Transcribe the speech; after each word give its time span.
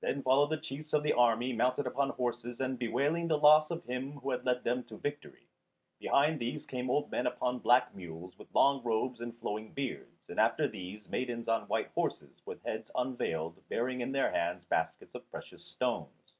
Then 0.00 0.22
followed 0.22 0.48
the 0.48 0.56
chiefs 0.56 0.94
of 0.94 1.02
the 1.02 1.12
army 1.12 1.52
mounted 1.52 1.86
upon 1.86 2.08
horses 2.08 2.58
and 2.58 2.78
bewailing 2.78 3.28
the 3.28 3.36
loss 3.36 3.70
of 3.70 3.84
him 3.84 4.12
who 4.12 4.30
had 4.30 4.42
led 4.46 4.64
them 4.64 4.82
to 4.84 4.96
victory; 4.96 5.46
behind 6.00 6.38
these 6.40 6.64
came 6.64 6.88
old 6.88 7.10
men 7.10 7.26
upon 7.26 7.58
black 7.58 7.94
mules, 7.94 8.38
with 8.38 8.48
long 8.54 8.82
robes 8.82 9.20
and 9.20 9.36
flowing 9.40 9.74
beards; 9.74 10.30
and 10.30 10.40
after 10.40 10.66
these 10.68 11.06
maidens 11.10 11.48
on 11.48 11.68
white 11.68 11.88
horses, 11.88 12.40
with 12.46 12.62
heads 12.64 12.90
unveiled, 12.94 13.58
bearing 13.68 14.00
in 14.00 14.12
their 14.12 14.30
hands 14.30 14.64
baskets 14.64 15.14
of 15.14 15.30
precious 15.30 15.62
stones. 15.66 16.32